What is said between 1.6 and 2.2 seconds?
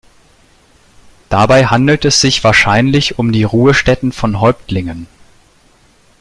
handelt es